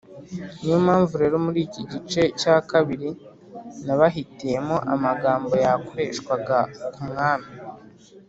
Niyo 0.61 0.77
mpamvu 0.85 1.13
rero 1.21 1.35
muri 1.45 1.59
iki 1.67 1.81
gice 1.91 2.21
cya 2.41 2.55
kabiri 2.71 3.09
nabahitiyemo 3.85 4.75
amagambo 4.93 5.51
yakoreshwaga 5.65 6.57
ku 6.93 7.01
Mwami 7.09 7.51